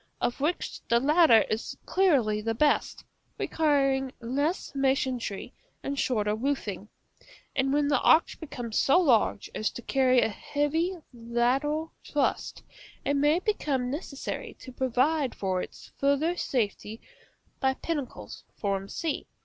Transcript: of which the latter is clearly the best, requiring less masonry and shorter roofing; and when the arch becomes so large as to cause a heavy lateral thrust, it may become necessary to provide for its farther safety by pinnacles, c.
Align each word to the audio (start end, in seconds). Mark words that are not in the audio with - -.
of 0.19 0.39
which 0.41 0.81
the 0.87 0.99
latter 0.99 1.43
is 1.43 1.77
clearly 1.85 2.41
the 2.41 2.55
best, 2.55 3.03
requiring 3.37 4.11
less 4.19 4.73
masonry 4.73 5.53
and 5.83 5.99
shorter 5.99 6.33
roofing; 6.33 6.89
and 7.55 7.71
when 7.71 7.87
the 7.87 8.01
arch 8.01 8.39
becomes 8.39 8.79
so 8.79 8.99
large 8.99 9.47
as 9.53 9.69
to 9.69 9.83
cause 9.83 10.19
a 10.23 10.27
heavy 10.27 10.97
lateral 11.13 11.91
thrust, 12.03 12.63
it 13.05 13.13
may 13.13 13.37
become 13.37 13.91
necessary 13.91 14.55
to 14.55 14.71
provide 14.71 15.35
for 15.35 15.61
its 15.61 15.91
farther 15.99 16.35
safety 16.35 16.99
by 17.59 17.75
pinnacles, 17.75 18.43
c. 18.87 19.27